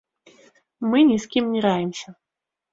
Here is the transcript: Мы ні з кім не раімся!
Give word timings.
Мы 0.89 0.97
ні 1.11 1.17
з 1.27 1.31
кім 1.37 1.53
не 1.53 1.61
раімся! 1.69 2.19